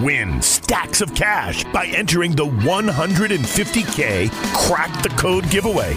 Win 0.00 0.40
stacks 0.40 1.00
of 1.00 1.12
cash 1.12 1.64
by 1.72 1.86
entering 1.86 2.30
the 2.30 2.46
150K 2.46 4.30
Crack 4.54 5.02
the 5.02 5.08
Code 5.10 5.50
giveaway. 5.50 5.96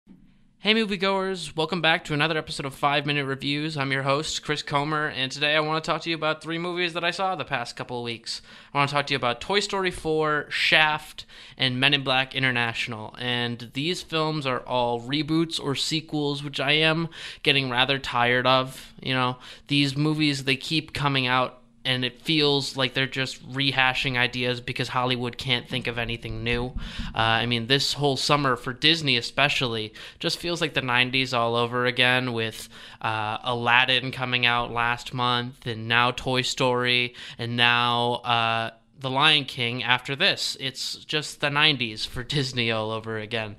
Hey, 0.63 0.75
moviegoers, 0.75 1.55
welcome 1.55 1.81
back 1.81 2.03
to 2.03 2.13
another 2.13 2.37
episode 2.37 2.67
of 2.67 2.75
5 2.75 3.07
Minute 3.07 3.25
Reviews. 3.25 3.75
I'm 3.77 3.91
your 3.91 4.03
host, 4.03 4.43
Chris 4.43 4.61
Comer, 4.61 5.07
and 5.07 5.31
today 5.31 5.55
I 5.55 5.59
want 5.59 5.83
to 5.83 5.91
talk 5.91 6.03
to 6.03 6.09
you 6.11 6.15
about 6.15 6.43
three 6.43 6.59
movies 6.59 6.93
that 6.93 7.03
I 7.03 7.09
saw 7.09 7.35
the 7.35 7.43
past 7.43 7.75
couple 7.75 7.97
of 7.97 8.03
weeks. 8.03 8.43
I 8.71 8.77
want 8.77 8.87
to 8.87 8.95
talk 8.95 9.07
to 9.07 9.13
you 9.15 9.17
about 9.17 9.41
Toy 9.41 9.59
Story 9.59 9.89
4, 9.89 10.51
Shaft, 10.51 11.25
and 11.57 11.79
Men 11.79 11.95
in 11.95 12.03
Black 12.03 12.35
International. 12.35 13.15
And 13.17 13.71
these 13.73 14.03
films 14.03 14.45
are 14.45 14.59
all 14.59 15.01
reboots 15.01 15.59
or 15.59 15.73
sequels, 15.73 16.43
which 16.43 16.59
I 16.59 16.73
am 16.73 17.09
getting 17.41 17.71
rather 17.71 17.97
tired 17.97 18.45
of. 18.45 18.93
You 19.01 19.15
know, 19.15 19.37
these 19.65 19.97
movies, 19.97 20.43
they 20.43 20.57
keep 20.57 20.93
coming 20.93 21.25
out 21.25 21.60
and 21.83 22.05
it 22.05 22.21
feels 22.21 22.77
like 22.77 22.93
they're 22.93 23.07
just 23.07 23.47
rehashing 23.51 24.17
ideas 24.17 24.61
because 24.61 24.89
Hollywood 24.89 25.37
can't 25.37 25.67
think 25.67 25.87
of 25.87 25.97
anything 25.97 26.43
new. 26.43 26.67
Uh, 27.15 27.19
I 27.19 27.45
mean, 27.45 27.67
this 27.67 27.93
whole 27.93 28.17
summer 28.17 28.55
for 28.55 28.73
Disney, 28.73 29.17
especially, 29.17 29.93
just 30.19 30.37
feels 30.37 30.61
like 30.61 30.73
the 30.73 30.81
90s 30.81 31.37
all 31.37 31.55
over 31.55 31.85
again 31.85 32.33
with 32.33 32.69
uh, 33.01 33.37
Aladdin 33.43 34.11
coming 34.11 34.45
out 34.45 34.71
last 34.71 35.13
month, 35.13 35.65
and 35.65 35.87
now 35.87 36.11
Toy 36.11 36.41
Story, 36.41 37.15
and 37.37 37.57
now. 37.57 38.13
Uh, 38.15 38.71
the 38.99 39.09
Lion 39.09 39.45
King 39.45 39.81
after 39.81 40.15
this. 40.15 40.55
It's 40.59 40.95
just 41.05 41.41
the 41.41 41.47
90s 41.47 42.05
for 42.05 42.23
Disney 42.37 42.69
all 42.69 42.91
over 42.91 43.17
again. 43.17 43.55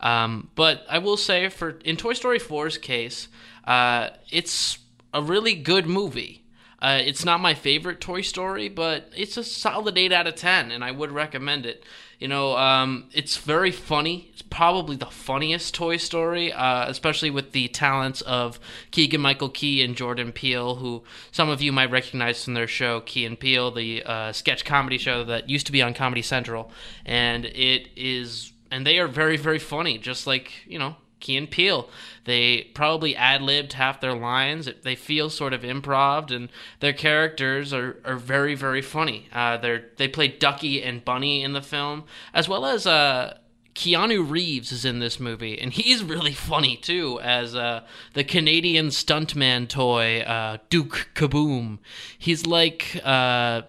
Um, 0.00 0.48
but 0.54 0.86
I 0.88 0.98
will 0.98 1.18
say, 1.18 1.50
for 1.50 1.78
in 1.84 1.98
Toy 1.98 2.14
Story 2.14 2.38
4's 2.38 2.78
case, 2.78 3.28
uh, 3.66 4.08
it's 4.30 4.78
a 5.12 5.22
really 5.22 5.54
good 5.54 5.86
movie. 5.86 6.45
Uh, 6.80 7.00
it's 7.02 7.24
not 7.24 7.40
my 7.40 7.54
favorite 7.54 8.00
Toy 8.00 8.20
Story, 8.20 8.68
but 8.68 9.10
it's 9.16 9.36
a 9.36 9.44
solid 9.44 9.96
8 9.96 10.12
out 10.12 10.26
of 10.26 10.34
10, 10.34 10.70
and 10.70 10.84
I 10.84 10.90
would 10.90 11.10
recommend 11.10 11.64
it. 11.64 11.82
You 12.18 12.28
know, 12.28 12.56
um, 12.56 13.08
it's 13.12 13.36
very 13.36 13.70
funny. 13.70 14.30
It's 14.32 14.42
probably 14.42 14.96
the 14.96 15.06
funniest 15.06 15.74
Toy 15.74 15.96
Story, 15.96 16.52
uh, 16.52 16.88
especially 16.88 17.30
with 17.30 17.52
the 17.52 17.68
talents 17.68 18.20
of 18.22 18.58
Keegan 18.90 19.20
Michael 19.20 19.48
Key 19.48 19.82
and 19.82 19.96
Jordan 19.96 20.32
Peele, 20.32 20.76
who 20.76 21.02
some 21.30 21.48
of 21.48 21.62
you 21.62 21.72
might 21.72 21.90
recognize 21.90 22.44
from 22.44 22.54
their 22.54 22.66
show 22.66 23.00
Key 23.00 23.24
and 23.26 23.38
Peele, 23.38 23.70
the 23.70 24.02
uh, 24.04 24.32
sketch 24.32 24.64
comedy 24.64 24.98
show 24.98 25.24
that 25.24 25.48
used 25.48 25.66
to 25.66 25.72
be 25.72 25.82
on 25.82 25.94
Comedy 25.94 26.22
Central. 26.22 26.70
And 27.04 27.46
it 27.46 27.88
is, 27.96 28.52
and 28.70 28.86
they 28.86 28.98
are 28.98 29.08
very, 29.08 29.36
very 29.36 29.58
funny, 29.58 29.98
just 29.98 30.26
like, 30.26 30.52
you 30.66 30.78
know, 30.78 30.96
Key 31.20 31.36
and 31.36 31.50
Peele. 31.50 31.88
They 32.24 32.70
probably 32.74 33.16
ad 33.16 33.42
libbed 33.42 33.74
half 33.74 34.00
their 34.00 34.14
lines. 34.14 34.68
They 34.82 34.94
feel 34.94 35.30
sort 35.30 35.52
of 35.52 35.62
improv, 35.62 36.30
and 36.30 36.48
their 36.80 36.92
characters 36.92 37.72
are, 37.72 38.00
are 38.04 38.16
very, 38.16 38.54
very 38.54 38.82
funny. 38.82 39.28
Uh, 39.32 39.56
they 39.56 39.82
they 39.96 40.08
play 40.08 40.28
Ducky 40.28 40.82
and 40.82 41.04
Bunny 41.04 41.42
in 41.42 41.52
the 41.52 41.62
film, 41.62 42.04
as 42.34 42.48
well 42.48 42.66
as 42.66 42.86
uh, 42.86 43.38
Keanu 43.76 44.28
Reeves 44.28 44.72
is 44.72 44.84
in 44.84 45.00
this 45.00 45.20
movie, 45.20 45.60
and 45.60 45.72
he's 45.72 46.02
really 46.02 46.32
funny 46.32 46.76
too 46.76 47.20
as 47.20 47.54
uh, 47.54 47.82
the 48.14 48.24
Canadian 48.24 48.88
stuntman 48.88 49.68
toy 49.68 50.20
uh, 50.20 50.58
Duke 50.70 51.10
Kaboom. 51.14 51.78
He's 52.18 52.46
like 52.46 53.00
uh, 53.04 53.62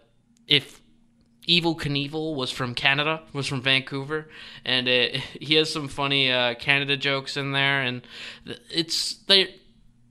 if 0.47 0.81
Evel 1.47 1.79
Knievel 1.79 2.35
was 2.35 2.51
from 2.51 2.75
Canada, 2.75 3.21
was 3.31 3.47
from 3.47 3.61
Vancouver, 3.61 4.27
and 4.65 4.87
it, 4.87 5.15
he 5.39 5.55
has 5.55 5.71
some 5.71 5.87
funny 5.87 6.31
uh, 6.31 6.55
Canada 6.55 6.97
jokes 6.97 7.37
in 7.37 7.51
there, 7.51 7.81
and 7.81 8.01
it's 8.69 9.15
they. 9.27 9.55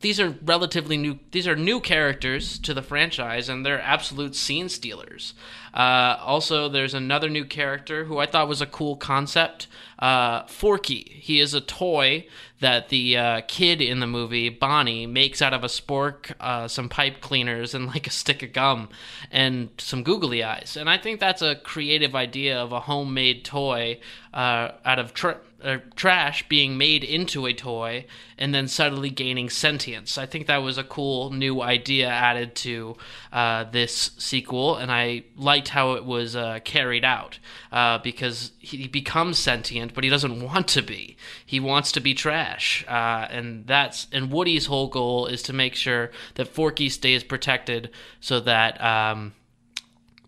These 0.01 0.21
are 0.21 0.37
relatively 0.43 0.97
new. 0.97 1.19
These 1.31 1.49
are 1.49 1.57
new 1.57 1.81
characters 1.81 2.59
to 2.61 2.75
the 2.75 2.83
franchise, 2.83 3.49
and 3.49 3.65
they're 3.65 3.81
absolute 3.81 4.37
scene 4.37 4.69
stealers. 4.69 5.33
Uh, 5.73 6.19
also, 6.21 6.69
there's 6.69 6.95
another 6.95 7.29
new 7.31 7.45
character 7.45 8.05
who 8.05 8.19
I 8.19 8.27
thought 8.27 8.49
was 8.49 8.61
a 8.61 8.67
cool 8.67 8.97
concept. 8.97 9.67
Uh, 9.99 10.47
Forky. 10.47 11.19
He 11.23 11.41
is 11.41 11.55
a 11.55 11.61
toy 11.61 12.27
that 12.61 12.91
the 12.91 13.17
uh, 13.17 13.41
kid 13.49 13.81
in 13.81 14.01
the 14.01 14.07
movie, 14.07 14.49
Bonnie, 14.49 15.07
makes 15.07 15.41
out 15.41 15.53
of 15.55 15.65
a 15.65 15.69
spork, 15.69 16.33
uh, 16.41 16.69
some 16.69 16.89
pipe 16.89 17.21
cleaners, 17.21 17.75
and 17.75 17.87
like 17.87 18.07
a 18.07 18.11
stick 18.11 18.43
of 18.43 18.53
gum 18.53 18.89
and 19.31 19.71
some 19.79 20.03
googly 20.03 20.43
eyes. 20.43 20.77
And 20.79 20.89
I 20.89 20.99
think 20.99 21.21
that's 21.21 21.43
a 21.43 21.57
creative 21.57 22.15
idea 22.15 22.59
of 22.59 22.73
a 22.73 22.81
homemade 22.81 23.45
toy 23.45 24.01
uh, 24.33 24.73
out 24.85 24.99
of 24.99 25.15
tr- 25.15 25.43
uh, 25.67 25.79
trash 25.97 26.49
being 26.49 26.79
made 26.79 27.03
into 27.03 27.45
a 27.45 27.53
toy 27.53 28.07
and 28.39 28.55
then 28.55 28.69
suddenly 28.69 29.11
gaining 29.11 29.51
sentience. 29.51 30.17
I 30.17 30.25
think 30.25 30.47
that 30.47 30.59
was 30.59 30.79
a 30.79 30.85
cool 30.85 31.31
new 31.31 31.61
idea 31.61 32.09
added 32.09 32.55
to 32.57 32.97
uh, 33.33 33.65
this 33.65 34.13
sequel, 34.17 34.77
and 34.77 34.93
I 34.93 35.25
liked 35.37 35.69
how 35.69 35.93
it 35.95 36.05
was 36.05 36.37
uh, 36.37 36.61
carried 36.65 37.05
out 37.05 37.41
uh, 37.73 37.99
because 37.99 38.53
he 38.59 38.87
becomes 38.87 39.39
sentient, 39.39 39.93
but 39.93 40.05
he 40.05 40.11
doesn't 40.11 40.41
want 40.41 40.69
to 40.69 40.83
be. 40.83 41.17
He 41.45 41.59
wants 41.59 41.91
to 41.93 42.01
be 42.01 42.15
trash, 42.15 42.85
uh, 42.87 43.27
and 43.29 43.67
that's 43.67 44.07
and 44.13 44.31
Woody's 44.31 44.67
whole 44.67 44.89
goal 44.89 45.27
is 45.27 45.43
to 45.45 45.53
make 45.53 45.75
sure 45.75 46.13
that 46.35 46.49
Forky 46.49 46.89
stays 46.89 47.25
protected 47.25 47.91
so 48.21 48.39
that. 48.41 48.83
Um, 48.83 49.35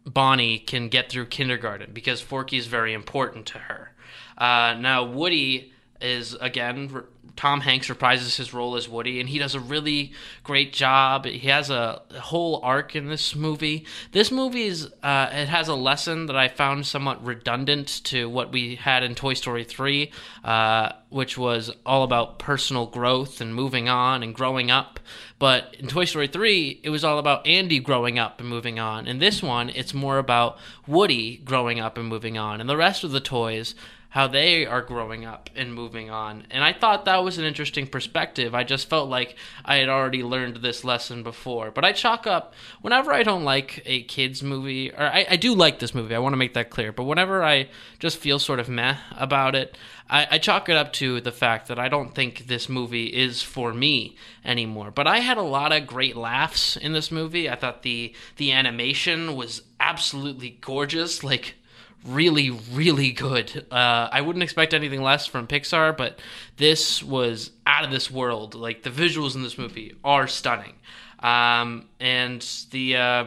Bonnie 0.05 0.59
can 0.59 0.89
get 0.89 1.11
through 1.11 1.27
kindergarten 1.27 1.91
because 1.93 2.23
Forky 2.23 2.57
is 2.57 2.67
very 2.67 2.95
important 2.95 3.45
to 3.45 3.59
her. 3.59 3.93
Uh, 4.39 4.75
now, 4.79 5.05
Woody 5.05 5.73
is 6.01 6.35
again 6.35 7.05
Tom 7.39 7.61
Hanks 7.61 7.87
reprises 7.87 8.37
his 8.37 8.53
role 8.53 8.75
as 8.75 8.89
Woody, 8.89 9.21
and 9.21 9.29
he 9.29 9.39
does 9.39 9.55
a 9.55 9.61
really 9.61 10.13
great 10.43 10.73
job. 10.73 11.25
He 11.25 11.47
has 11.47 11.71
a 11.71 12.03
whole 12.19 12.61
arc 12.65 12.97
in 12.97 13.07
this 13.07 13.37
movie. 13.37 13.87
This 14.11 14.33
movie 14.33 14.65
is 14.65 14.91
uh, 15.05 15.29
it 15.31 15.47
has 15.47 15.69
a 15.69 15.77
lesson 15.77 16.27
that 16.27 16.35
I 16.35 16.49
found 16.49 16.85
somewhat 16.85 17.25
redundant 17.25 18.01
to 18.07 18.29
what 18.29 18.51
we 18.51 18.75
had 18.75 19.05
in 19.05 19.15
Toy 19.15 19.35
Story 19.35 19.63
three, 19.63 20.11
uh, 20.43 20.91
which 21.11 21.39
was 21.39 21.71
all 21.87 22.03
about 22.03 22.41
personal 22.41 22.87
growth 22.87 23.41
and 23.41 23.55
moving 23.55 23.89
on 23.89 24.25
and 24.25 24.35
growing 24.35 24.73
up. 24.73 24.99
But 25.39 25.77
in 25.79 25.87
Toy 25.87 26.07
Story 26.07 26.27
3, 26.27 26.81
it 26.83 26.91
was 26.91 27.05
all 27.05 27.21
about 27.21 27.47
Andy 27.47 27.79
growing 27.79 28.19
up 28.19 28.41
and 28.41 28.49
moving 28.49 28.81
on. 28.81 29.07
In 29.07 29.21
this 29.21 29.41
one, 29.41 29.69
it's 29.71 29.95
more 29.95 30.19
about 30.19 30.59
Woody 30.89 31.37
growing 31.37 31.79
up 31.79 31.97
and 31.97 32.09
moving 32.09 32.37
on. 32.37 32.61
And 32.61 32.69
the 32.69 32.77
rest 32.77 33.05
of 33.05 33.13
the 33.13 33.21
toys 33.21 33.77
how 34.11 34.27
they 34.27 34.65
are 34.65 34.81
growing 34.81 35.27
up 35.27 35.51
and 35.55 35.75
moving 35.75 36.09
on. 36.09 36.47
And 36.51 36.65
I 36.65 36.73
thought 36.73 37.05
that 37.05 37.23
was 37.23 37.37
an 37.37 37.45
interesting 37.45 37.87
perspective. 37.87 38.55
I 38.55 38.65
just 38.65 38.89
felt 38.89 39.11
like 39.11 39.37
I 39.65 39.77
had 39.77 39.91
already 39.91 40.23
learned 40.23 40.57
this 40.57 40.83
lesson 40.83 41.23
before. 41.23 41.71
But 41.71 41.85
I 41.85 41.93
chalk 41.93 42.27
up, 42.27 42.55
whenever 42.81 43.13
I 43.13 43.23
don't 43.23 43.45
like 43.45 43.83
a 43.85 44.03
kid's 44.05 44.43
movie, 44.43 44.91
or 44.91 45.03
I, 45.03 45.27
I 45.31 45.37
do 45.37 45.55
like 45.55 45.79
this 45.79 45.95
movie, 45.95 46.15
I 46.15 46.21
want 46.21 46.33
to 46.33 46.39
make 46.39 46.55
that 46.55 46.71
clear, 46.71 46.91
but 46.91 47.05
whenever 47.05 47.45
I 47.45 47.69
just 47.99 48.17
feel 48.17 48.39
sort 48.39 48.61
of 48.61 48.69
meh 48.69 48.97
about 49.17 49.55
it, 49.55 49.77
I, 50.09 50.27
I 50.31 50.39
chalk 50.39 50.71
it 50.71 50.77
up 50.77 50.95
to 50.95 51.21
the 51.21 51.33
fact 51.33 51.69
that 51.69 51.79
I 51.79 51.89
don't 51.89 52.15
think 52.15 52.47
this 52.47 52.69
movie 52.69 53.07
is 53.07 53.43
for 53.43 53.75
me 53.75 54.17
anymore. 54.43 54.91
But 54.91 55.07
I 55.07 55.19
had 55.19 55.37
a 55.37 55.43
lot 55.43 55.73
of 55.73 55.87
great 55.87 56.17
laughs 56.17 56.77
in 56.77 56.93
this 56.95 57.11
movie. 57.11 57.51
I 57.51 57.57
thought 57.57 57.83
the 57.83 58.15
the 58.37 58.53
animation 58.53 59.37
was 59.37 59.63
absolutely 59.79 60.57
gorgeous. 60.63 61.23
Like 61.23 61.57
really, 62.05 62.51
really 62.51 63.13
good. 63.13 63.67
Uh, 63.71 64.09
I 64.11 64.21
wouldn't 64.21 64.43
expect 64.43 64.75
anything 64.75 65.03
less 65.03 65.27
from 65.27 65.47
Pixar, 65.47 65.97
but 65.97 66.19
this 66.57 67.03
was 67.03 67.51
out 67.67 67.85
of 67.85 67.91
this 67.91 68.11
world. 68.11 68.55
Like 68.55 68.83
the 68.83 68.91
visuals 68.91 69.35
in 69.35 69.43
this 69.43 69.59
movie 69.59 69.95
are 70.05 70.27
stunning, 70.27 70.75
um, 71.21 71.89
and 72.01 72.47
the. 72.71 72.97
Uh, 72.97 73.25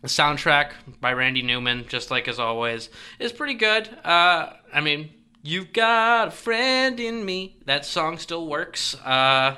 the 0.00 0.06
soundtrack 0.06 0.74
by 1.00 1.12
Randy 1.12 1.42
Newman, 1.42 1.84
just 1.88 2.08
like 2.08 2.28
as 2.28 2.38
always, 2.38 2.88
is 3.18 3.32
pretty 3.32 3.54
good. 3.54 3.88
Uh, 4.04 4.52
I 4.72 4.80
mean, 4.80 5.10
you've 5.42 5.72
got 5.72 6.28
a 6.28 6.30
friend 6.30 7.00
in 7.00 7.24
me. 7.24 7.56
That 7.64 7.84
song 7.84 8.18
still 8.18 8.46
works. 8.46 8.94
Uh, 8.94 9.56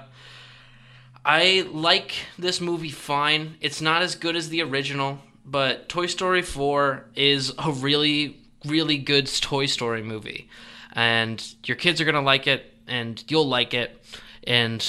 I 1.25 1.69
like 1.71 2.15
this 2.39 2.61
movie 2.61 2.91
fine. 2.91 3.57
It's 3.61 3.83
not 3.83 4.01
as 4.03 4.15
good 4.15 4.35
as 4.35 4.49
the 4.49 4.63
original 4.63 5.19
but 5.45 5.89
Toy 5.89 6.07
Story 6.07 6.43
4 6.43 7.05
is 7.15 7.53
a 7.59 7.73
really, 7.73 8.41
really 8.65 8.99
good 8.99 9.27
Toy 9.27 9.67
Story 9.67 10.03
movie. 10.03 10.49
And 10.93 11.43
your 11.65 11.77
kids 11.77 12.01
are 12.01 12.05
going 12.05 12.15
to 12.15 12.21
like 12.21 12.47
it, 12.47 12.75
and 12.87 13.23
you'll 13.29 13.49
like 13.49 13.75
it. 13.75 14.03
And 14.45 14.85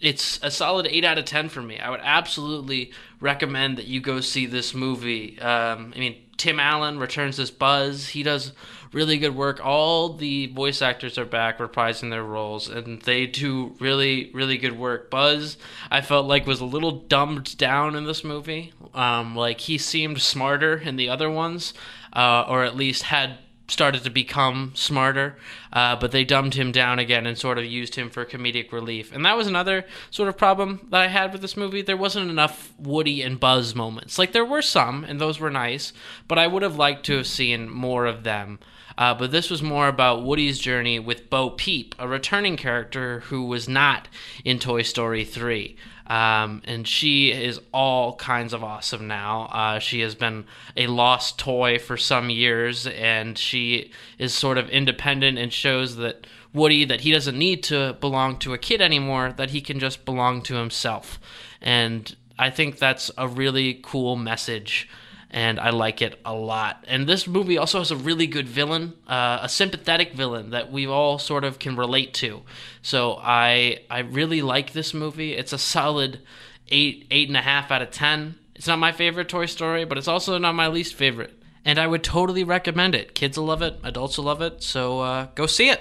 it's 0.00 0.38
a 0.42 0.50
solid 0.50 0.86
8 0.86 1.04
out 1.04 1.18
of 1.18 1.24
10 1.24 1.48
for 1.48 1.62
me. 1.62 1.78
I 1.78 1.90
would 1.90 2.00
absolutely 2.02 2.92
recommend 3.20 3.78
that 3.78 3.86
you 3.86 4.00
go 4.00 4.20
see 4.20 4.46
this 4.46 4.74
movie. 4.74 5.38
Um, 5.40 5.92
I 5.94 5.98
mean, 5.98 6.16
Tim 6.40 6.58
Allen 6.58 6.98
returns 6.98 7.38
as 7.38 7.50
Buzz. 7.50 8.08
He 8.08 8.22
does 8.22 8.52
really 8.94 9.18
good 9.18 9.36
work. 9.36 9.60
All 9.62 10.14
the 10.14 10.46
voice 10.46 10.80
actors 10.80 11.18
are 11.18 11.26
back 11.26 11.58
reprising 11.58 12.08
their 12.08 12.24
roles, 12.24 12.66
and 12.66 13.02
they 13.02 13.26
do 13.26 13.76
really, 13.78 14.30
really 14.32 14.56
good 14.56 14.78
work. 14.78 15.10
Buzz, 15.10 15.58
I 15.90 16.00
felt 16.00 16.24
like 16.24 16.46
was 16.46 16.62
a 16.62 16.64
little 16.64 16.92
dumbed 16.92 17.58
down 17.58 17.94
in 17.94 18.04
this 18.04 18.24
movie. 18.24 18.72
Um, 18.94 19.36
like 19.36 19.60
he 19.60 19.76
seemed 19.76 20.22
smarter 20.22 20.78
in 20.78 20.96
the 20.96 21.10
other 21.10 21.30
ones, 21.30 21.74
uh, 22.14 22.46
or 22.48 22.64
at 22.64 22.74
least 22.74 23.02
had 23.02 23.36
started 23.70 24.04
to 24.04 24.10
become 24.10 24.72
smarter, 24.74 25.36
uh, 25.72 25.96
but 25.96 26.12
they 26.12 26.24
dumbed 26.24 26.54
him 26.54 26.72
down 26.72 26.98
again 26.98 27.26
and 27.26 27.38
sort 27.38 27.58
of 27.58 27.64
used 27.64 27.94
him 27.94 28.10
for 28.10 28.24
comedic 28.24 28.72
relief. 28.72 29.12
And 29.12 29.24
that 29.24 29.36
was 29.36 29.46
another 29.46 29.84
sort 30.10 30.28
of 30.28 30.36
problem 30.36 30.86
that 30.90 31.00
I 31.00 31.08
had 31.08 31.32
with 31.32 31.40
this 31.40 31.56
movie. 31.56 31.82
There 31.82 31.96
wasn't 31.96 32.30
enough 32.30 32.72
Woody 32.78 33.22
and 33.22 33.38
Buzz 33.38 33.74
moments. 33.74 34.18
Like, 34.18 34.32
there 34.32 34.44
were 34.44 34.62
some, 34.62 35.04
and 35.04 35.20
those 35.20 35.40
were 35.40 35.50
nice, 35.50 35.92
but 36.28 36.38
I 36.38 36.46
would 36.46 36.62
have 36.62 36.76
liked 36.76 37.06
to 37.06 37.16
have 37.16 37.26
seen 37.26 37.70
more 37.70 38.06
of 38.06 38.24
them. 38.24 38.58
Uh, 38.98 39.14
but 39.14 39.30
this 39.30 39.48
was 39.48 39.62
more 39.62 39.88
about 39.88 40.24
Woody's 40.24 40.58
journey 40.58 40.98
with 40.98 41.30
Bo 41.30 41.50
Peep, 41.50 41.94
a 41.98 42.06
returning 42.06 42.56
character 42.56 43.20
who 43.20 43.44
was 43.44 43.68
not 43.68 44.08
in 44.44 44.58
Toy 44.58 44.82
Story 44.82 45.24
3. 45.24 45.76
Um, 46.10 46.60
and 46.64 46.88
she 46.88 47.30
is 47.30 47.60
all 47.72 48.16
kinds 48.16 48.52
of 48.52 48.64
awesome 48.64 49.06
now. 49.06 49.42
Uh, 49.52 49.78
she 49.78 50.00
has 50.00 50.16
been 50.16 50.44
a 50.76 50.88
lost 50.88 51.38
toy 51.38 51.78
for 51.78 51.96
some 51.96 52.30
years, 52.30 52.88
and 52.88 53.38
she 53.38 53.92
is 54.18 54.34
sort 54.34 54.58
of 54.58 54.68
independent 54.70 55.38
and 55.38 55.52
shows 55.52 55.94
that 55.96 56.26
Woody 56.52 56.84
that 56.84 57.02
he 57.02 57.12
doesn't 57.12 57.38
need 57.38 57.62
to 57.62 57.96
belong 58.00 58.40
to 58.40 58.52
a 58.52 58.58
kid 58.58 58.80
anymore, 58.80 59.32
that 59.36 59.50
he 59.50 59.60
can 59.60 59.78
just 59.78 60.04
belong 60.04 60.42
to 60.42 60.56
himself. 60.56 61.20
And 61.62 62.16
I 62.36 62.50
think 62.50 62.78
that's 62.78 63.12
a 63.16 63.28
really 63.28 63.78
cool 63.80 64.16
message 64.16 64.88
and 65.30 65.60
I 65.60 65.70
like 65.70 66.02
it 66.02 66.18
a 66.24 66.34
lot. 66.34 66.84
And 66.88 67.08
this 67.08 67.26
movie 67.26 67.56
also 67.56 67.78
has 67.78 67.90
a 67.90 67.96
really 67.96 68.26
good 68.26 68.48
villain, 68.48 68.94
uh, 69.06 69.38
a 69.42 69.48
sympathetic 69.48 70.12
villain 70.12 70.50
that 70.50 70.72
we 70.72 70.86
all 70.86 71.18
sort 71.18 71.44
of 71.44 71.58
can 71.58 71.76
relate 71.76 72.14
to. 72.14 72.42
So 72.82 73.18
I 73.20 73.80
I 73.88 74.00
really 74.00 74.42
like 74.42 74.72
this 74.72 74.92
movie. 74.92 75.34
It's 75.34 75.52
a 75.52 75.58
solid 75.58 76.20
eight 76.68 77.06
eight 77.10 77.28
and 77.28 77.36
a 77.36 77.42
half 77.42 77.70
out 77.70 77.82
of 77.82 77.90
ten. 77.90 78.34
It's 78.54 78.66
not 78.66 78.78
my 78.78 78.92
favorite 78.92 79.28
Toy 79.28 79.46
Story, 79.46 79.84
but 79.84 79.98
it's 79.98 80.08
also 80.08 80.36
not 80.38 80.54
my 80.54 80.68
least 80.68 80.94
favorite. 80.94 81.34
And 81.64 81.78
I 81.78 81.86
would 81.86 82.02
totally 82.02 82.44
recommend 82.44 82.94
it. 82.94 83.14
Kids 83.14 83.38
will 83.38 83.46
love 83.46 83.62
it, 83.62 83.78
adults 83.84 84.18
will 84.18 84.24
love 84.24 84.42
it. 84.42 84.62
So 84.62 85.00
uh, 85.00 85.28
go 85.34 85.46
see 85.46 85.70
it. 85.70 85.80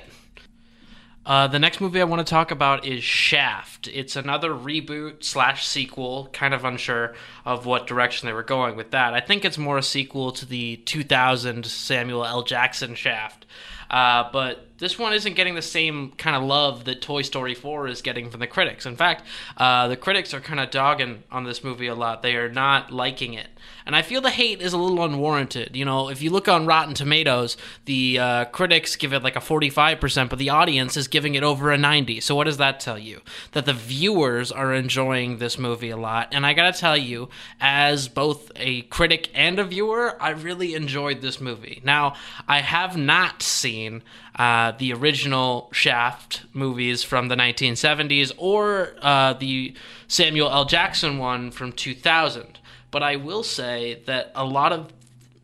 Uh, 1.29 1.45
the 1.45 1.59
next 1.59 1.79
movie 1.79 2.01
I 2.01 2.05
want 2.05 2.25
to 2.25 2.29
talk 2.29 2.49
about 2.49 2.87
is 2.87 3.03
Shaft. 3.03 3.87
It's 3.87 4.15
another 4.15 4.49
reboot 4.49 5.23
slash 5.23 5.67
sequel. 5.67 6.27
Kind 6.33 6.55
of 6.55 6.65
unsure 6.65 7.13
of 7.45 7.67
what 7.67 7.85
direction 7.85 8.25
they 8.25 8.33
were 8.33 8.41
going 8.41 8.75
with 8.75 8.89
that. 8.91 9.13
I 9.13 9.19
think 9.19 9.45
it's 9.45 9.59
more 9.59 9.77
a 9.77 9.83
sequel 9.83 10.31
to 10.31 10.45
the 10.47 10.77
2000 10.77 11.67
Samuel 11.67 12.25
L. 12.25 12.41
Jackson 12.41 12.95
Shaft. 12.95 13.45
Uh, 13.91 14.27
but 14.33 14.68
this 14.79 14.97
one 14.97 15.13
isn't 15.13 15.35
getting 15.35 15.55
the 15.55 15.61
same 15.61 16.11
kind 16.11 16.35
of 16.35 16.43
love 16.43 16.85
that 16.85 17.01
Toy 17.01 17.21
Story 17.21 17.53
4 17.53 17.87
is 17.87 18.01
getting 18.01 18.29
from 18.29 18.39
the 18.39 18.47
critics. 18.47 18.85
In 18.85 18.95
fact, 18.95 19.25
uh, 19.57 19.87
the 19.87 19.97
critics 19.97 20.33
are 20.33 20.39
kind 20.41 20.59
of 20.59 20.71
dogging 20.71 21.23
on 21.31 21.43
this 21.43 21.63
movie 21.63 21.87
a 21.87 21.95
lot. 21.95 22.21
They 22.21 22.35
are 22.35 22.49
not 22.49 22.91
liking 22.91 23.33
it. 23.33 23.47
And 23.85 23.95
I 23.95 24.01
feel 24.01 24.21
the 24.21 24.29
hate 24.29 24.61
is 24.61 24.73
a 24.73 24.77
little 24.77 25.03
unwarranted. 25.03 25.75
You 25.75 25.83
know, 25.83 26.09
if 26.09 26.21
you 26.21 26.29
look 26.29 26.47
on 26.47 26.65
Rotten 26.65 26.93
Tomatoes, 26.93 27.57
the 27.85 28.19
uh, 28.19 28.45
critics 28.45 28.95
give 28.95 29.13
it 29.13 29.23
like 29.23 29.35
a 29.35 29.39
45%, 29.39 30.29
but 30.29 30.39
the 30.39 30.49
audience 30.49 30.95
is 30.95 31.07
giving 31.07 31.35
it 31.35 31.43
over 31.43 31.71
a 31.71 31.77
90. 31.77 32.21
So 32.21 32.35
what 32.35 32.43
does 32.43 32.57
that 32.57 32.79
tell 32.79 32.99
you? 32.99 33.21
That 33.53 33.65
the 33.65 33.73
viewers 33.73 34.51
are 34.51 34.73
enjoying 34.73 35.37
this 35.37 35.57
movie 35.57 35.89
a 35.89 35.97
lot. 35.97 36.29
And 36.31 36.45
I 36.45 36.53
gotta 36.53 36.77
tell 36.77 36.97
you, 36.97 37.29
as 37.59 38.07
both 38.07 38.51
a 38.55 38.83
critic 38.83 39.29
and 39.33 39.59
a 39.59 39.63
viewer, 39.63 40.21
I 40.21 40.29
really 40.29 40.75
enjoyed 40.75 41.21
this 41.21 41.41
movie. 41.41 41.81
Now, 41.83 42.13
I 42.47 42.59
have 42.59 42.95
not 42.95 43.41
seen 43.41 44.03
uh, 44.39 44.71
the 44.71 44.93
original 44.93 45.69
Shaft 45.73 46.43
movies 46.53 47.03
from 47.03 47.27
the 47.27 47.35
1970s 47.35 48.31
or 48.37 48.93
uh, 49.01 49.33
the 49.33 49.75
Samuel 50.07 50.49
L. 50.49 50.63
Jackson 50.63 51.17
one 51.17 51.51
from 51.51 51.73
2000. 51.73 52.57
But 52.89 53.03
I 53.03 53.17
will 53.17 53.43
say 53.43 54.01
that 54.05 54.31
a 54.33 54.45
lot 54.45 54.71
of 54.71 54.93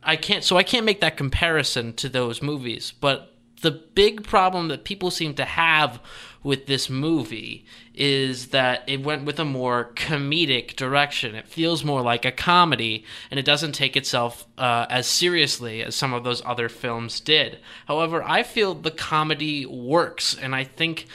I 0.02 0.16
can't 0.16 0.44
so 0.44 0.56
I 0.56 0.64
can't 0.64 0.86
make 0.86 1.02
that 1.02 1.18
comparison 1.18 1.92
to 1.94 2.08
those 2.08 2.42
movies, 2.42 2.94
but 3.02 3.35
the 3.66 3.72
big 3.72 4.24
problem 4.24 4.68
that 4.68 4.84
people 4.84 5.10
seem 5.10 5.34
to 5.34 5.44
have 5.44 6.00
with 6.44 6.68
this 6.68 6.88
movie 6.88 7.66
is 7.96 8.50
that 8.50 8.84
it 8.86 9.02
went 9.02 9.26
with 9.26 9.40
a 9.40 9.46
more 9.46 9.92
comedic 9.96 10.76
direction. 10.76 11.34
It 11.34 11.48
feels 11.48 11.84
more 11.84 12.04
like 12.04 12.26
a 12.26 12.32
comedy, 12.32 13.04
and 13.32 13.40
it 13.40 13.46
doesn't 13.46 13.72
take 13.72 13.98
itself 13.98 14.46
uh, 14.60 14.86
as 14.88 15.08
seriously 15.08 15.82
as 15.82 15.96
some 15.96 16.14
of 16.14 16.24
those 16.24 16.44
other 16.46 16.70
films 16.70 17.20
did. 17.20 17.58
However, 17.88 18.22
I 18.24 18.44
feel 18.44 18.76
the 18.76 18.92
comedy 18.92 19.66
works, 19.66 20.38
and 20.40 20.54
I 20.54 20.64
think 20.64 21.08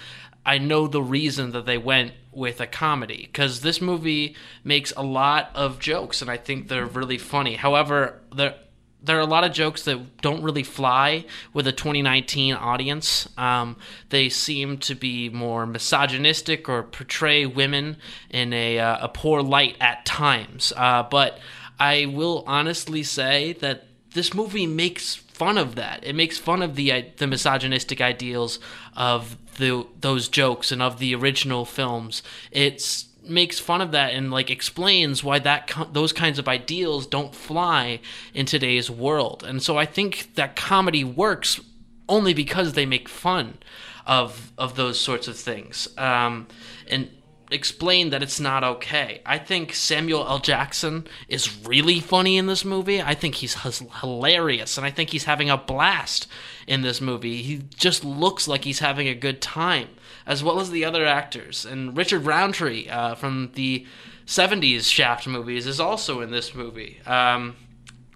I 0.44 0.58
know 0.58 0.88
the 0.88 1.02
reason 1.02 1.52
that 1.52 1.66
they 1.66 1.78
went 1.78 2.14
with 2.32 2.60
a 2.60 2.66
comedy 2.66 3.28
because 3.30 3.60
this 3.60 3.80
movie 3.80 4.34
makes 4.64 4.92
a 4.96 5.04
lot 5.04 5.50
of 5.54 5.78
jokes, 5.78 6.20
and 6.20 6.28
I 6.28 6.36
think 6.36 6.66
they're 6.66 6.84
really 6.84 7.18
funny. 7.18 7.54
However, 7.54 8.20
there 8.34 8.56
there 9.02 9.16
are 9.16 9.20
a 9.20 9.26
lot 9.26 9.44
of 9.44 9.52
jokes 9.52 9.82
that 9.84 10.20
don't 10.20 10.42
really 10.42 10.62
fly 10.62 11.24
with 11.52 11.66
a 11.66 11.72
2019 11.72 12.54
audience. 12.54 13.28
Um, 13.38 13.76
they 14.10 14.28
seem 14.28 14.78
to 14.78 14.94
be 14.94 15.28
more 15.28 15.66
misogynistic 15.66 16.68
or 16.68 16.82
portray 16.82 17.46
women 17.46 17.96
in 18.28 18.52
a, 18.52 18.78
uh, 18.78 19.06
a 19.06 19.08
poor 19.08 19.42
light 19.42 19.76
at 19.80 20.04
times. 20.04 20.72
Uh, 20.76 21.02
but 21.02 21.38
I 21.78 22.06
will 22.06 22.44
honestly 22.46 23.02
say 23.02 23.54
that 23.54 23.86
this 24.12 24.34
movie 24.34 24.66
makes 24.66 25.14
fun 25.14 25.56
of 25.56 25.76
that. 25.76 26.04
It 26.04 26.14
makes 26.14 26.36
fun 26.36 26.62
of 26.62 26.76
the 26.76 27.06
the 27.16 27.26
misogynistic 27.26 28.00
ideals 28.00 28.58
of 28.94 29.38
the 29.56 29.86
those 29.98 30.28
jokes 30.28 30.70
and 30.70 30.82
of 30.82 30.98
the 30.98 31.14
original 31.14 31.64
films. 31.64 32.22
It's 32.50 33.06
makes 33.30 33.58
fun 33.58 33.80
of 33.80 33.92
that 33.92 34.12
and 34.12 34.30
like 34.30 34.50
explains 34.50 35.24
why 35.24 35.38
that 35.38 35.72
those 35.92 36.12
kinds 36.12 36.38
of 36.38 36.48
ideals 36.48 37.06
don't 37.06 37.34
fly 37.34 38.00
in 38.34 38.46
today's 38.46 38.90
world. 38.90 39.44
And 39.44 39.62
so 39.62 39.78
I 39.78 39.86
think 39.86 40.34
that 40.34 40.56
comedy 40.56 41.04
works 41.04 41.60
only 42.08 42.34
because 42.34 42.72
they 42.74 42.86
make 42.86 43.08
fun 43.08 43.58
of 44.06 44.52
of 44.58 44.76
those 44.76 44.98
sorts 44.98 45.28
of 45.28 45.36
things. 45.36 45.88
Um, 45.96 46.48
and 46.88 47.08
explain 47.50 48.10
that 48.10 48.22
it's 48.22 48.38
not 48.38 48.62
okay. 48.62 49.20
I 49.26 49.38
think 49.38 49.74
Samuel 49.74 50.26
L. 50.26 50.38
Jackson 50.38 51.06
is 51.28 51.64
really 51.64 52.00
funny 52.00 52.36
in 52.36 52.46
this 52.46 52.64
movie. 52.64 53.02
I 53.02 53.14
think 53.14 53.36
he's 53.36 53.54
hilarious, 54.00 54.76
and 54.76 54.86
I 54.86 54.90
think 54.90 55.10
he's 55.10 55.24
having 55.24 55.50
a 55.50 55.56
blast 55.56 56.26
in 56.66 56.82
this 56.82 57.00
movie. 57.00 57.42
He 57.42 57.62
just 57.76 58.04
looks 58.04 58.46
like 58.46 58.64
he's 58.64 58.78
having 58.78 59.08
a 59.08 59.14
good 59.14 59.40
time 59.40 59.88
as 60.26 60.42
well 60.42 60.60
as 60.60 60.70
the 60.70 60.84
other 60.84 61.04
actors. 61.06 61.64
And 61.64 61.96
Richard 61.96 62.24
Roundtree 62.24 62.88
uh, 62.88 63.14
from 63.14 63.50
the 63.54 63.86
70s 64.26 64.84
Shaft 64.84 65.26
movies 65.26 65.66
is 65.66 65.80
also 65.80 66.20
in 66.20 66.30
this 66.30 66.54
movie. 66.54 67.00
Um, 67.06 67.56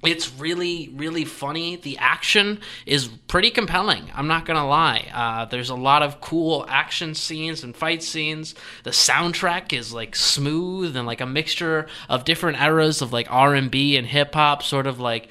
it's 0.04 0.32
really, 0.34 0.90
really 0.94 1.24
funny. 1.24 1.76
The 1.76 1.98
action 1.98 2.60
is 2.86 3.08
pretty 3.08 3.50
compelling. 3.50 4.10
I'm 4.14 4.28
not 4.28 4.44
gonna 4.44 4.66
lie. 4.66 5.08
Uh, 5.12 5.44
there's 5.46 5.70
a 5.70 5.74
lot 5.74 6.02
of 6.02 6.20
cool 6.20 6.66
action 6.68 7.14
scenes 7.14 7.64
and 7.64 7.74
fight 7.74 8.02
scenes. 8.02 8.54
The 8.82 8.90
soundtrack 8.90 9.72
is 9.72 9.92
like 9.92 10.14
smooth 10.14 10.96
and 10.96 11.06
like 11.06 11.20
a 11.20 11.26
mixture 11.26 11.86
of 12.08 12.24
different 12.24 12.60
eras 12.60 13.02
of 13.02 13.12
like 13.12 13.26
R&B 13.30 13.96
and 13.96 14.06
hip 14.06 14.34
hop, 14.34 14.62
sort 14.62 14.86
of 14.86 15.00
like 15.00 15.28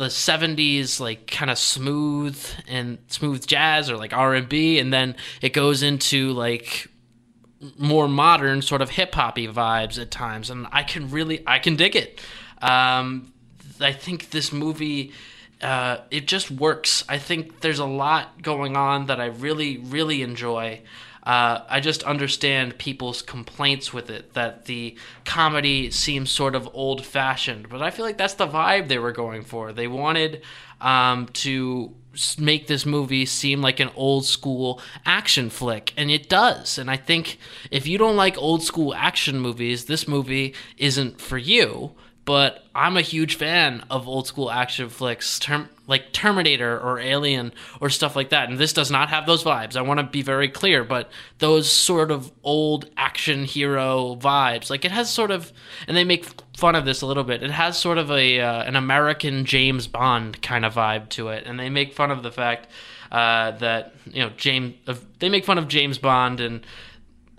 the 0.00 0.06
70s 0.06 0.98
like 0.98 1.26
kind 1.26 1.50
of 1.50 1.58
smooth 1.58 2.42
and 2.66 2.96
smooth 3.08 3.46
jazz 3.46 3.90
or 3.90 3.98
like 3.98 4.14
R&B 4.14 4.78
and 4.78 4.90
then 4.90 5.14
it 5.42 5.52
goes 5.52 5.82
into 5.82 6.32
like 6.32 6.88
more 7.76 8.08
modern 8.08 8.62
sort 8.62 8.80
of 8.80 8.88
hip 8.88 9.14
hoppy 9.14 9.46
vibes 9.46 10.00
at 10.00 10.10
times 10.10 10.48
and 10.48 10.66
I 10.72 10.84
can 10.84 11.10
really 11.10 11.42
I 11.46 11.58
can 11.58 11.76
dig 11.76 11.94
it. 11.94 12.18
Um, 12.62 13.34
I 13.78 13.92
think 13.92 14.30
this 14.30 14.52
movie 14.52 15.12
uh, 15.60 15.98
it 16.10 16.26
just 16.26 16.50
works. 16.50 17.04
I 17.06 17.18
think 17.18 17.60
there's 17.60 17.78
a 17.78 17.84
lot 17.84 18.40
going 18.40 18.78
on 18.78 19.06
that 19.06 19.20
I 19.20 19.26
really 19.26 19.76
really 19.76 20.22
enjoy. 20.22 20.80
Uh, 21.22 21.60
I 21.68 21.80
just 21.80 22.02
understand 22.04 22.78
people's 22.78 23.20
complaints 23.22 23.92
with 23.92 24.08
it 24.10 24.32
that 24.34 24.64
the 24.64 24.96
comedy 25.24 25.90
seems 25.90 26.30
sort 26.30 26.54
of 26.54 26.68
old 26.72 27.04
fashioned, 27.04 27.68
but 27.68 27.82
I 27.82 27.90
feel 27.90 28.04
like 28.04 28.16
that's 28.16 28.34
the 28.34 28.46
vibe 28.46 28.88
they 28.88 28.98
were 28.98 29.12
going 29.12 29.42
for. 29.42 29.72
They 29.72 29.86
wanted 29.86 30.42
um, 30.80 31.26
to 31.34 31.94
make 32.38 32.66
this 32.66 32.86
movie 32.86 33.26
seem 33.26 33.60
like 33.60 33.80
an 33.80 33.90
old 33.94 34.24
school 34.24 34.80
action 35.04 35.50
flick, 35.50 35.92
and 35.96 36.10
it 36.10 36.28
does. 36.28 36.78
And 36.78 36.90
I 36.90 36.96
think 36.96 37.38
if 37.70 37.86
you 37.86 37.98
don't 37.98 38.16
like 38.16 38.38
old 38.38 38.62
school 38.62 38.94
action 38.94 39.38
movies, 39.40 39.84
this 39.84 40.08
movie 40.08 40.54
isn't 40.78 41.20
for 41.20 41.38
you. 41.38 41.92
But 42.26 42.64
I'm 42.74 42.96
a 42.96 43.02
huge 43.02 43.34
fan 43.36 43.84
of 43.90 44.06
old 44.06 44.26
school 44.26 44.50
action 44.50 44.88
flicks. 44.88 45.38
Term- 45.38 45.70
like 45.90 46.12
Terminator 46.12 46.78
or 46.78 46.98
Alien 46.98 47.52
or 47.80 47.90
stuff 47.90 48.16
like 48.16 48.30
that. 48.30 48.48
And 48.48 48.58
this 48.58 48.72
does 48.72 48.90
not 48.90 49.10
have 49.10 49.26
those 49.26 49.44
vibes. 49.44 49.76
I 49.76 49.82
want 49.82 49.98
to 49.98 50.04
be 50.04 50.22
very 50.22 50.48
clear, 50.48 50.84
but 50.84 51.10
those 51.38 51.70
sort 51.70 52.10
of 52.10 52.32
old 52.42 52.88
action 52.96 53.44
hero 53.44 54.16
vibes, 54.16 54.70
like 54.70 54.86
it 54.86 54.92
has 54.92 55.10
sort 55.10 55.30
of, 55.30 55.52
and 55.86 55.96
they 55.96 56.04
make 56.04 56.26
fun 56.56 56.76
of 56.76 56.84
this 56.84 57.02
a 57.02 57.06
little 57.06 57.24
bit. 57.24 57.42
It 57.42 57.50
has 57.50 57.76
sort 57.76 57.98
of 57.98 58.10
a 58.10 58.40
uh, 58.40 58.62
an 58.62 58.76
American 58.76 59.44
James 59.44 59.88
Bond 59.88 60.40
kind 60.42 60.64
of 60.64 60.74
vibe 60.74 61.08
to 61.10 61.28
it, 61.28 61.44
and 61.46 61.58
they 61.58 61.70
make 61.70 61.94
fun 61.94 62.10
of 62.12 62.22
the 62.22 62.30
fact 62.30 62.68
uh, 63.10 63.50
that 63.52 63.94
you 64.06 64.22
know 64.22 64.30
James. 64.36 64.74
Uh, 64.86 64.94
they 65.18 65.28
make 65.28 65.44
fun 65.44 65.58
of 65.58 65.66
James 65.66 65.98
Bond 65.98 66.40
and. 66.40 66.64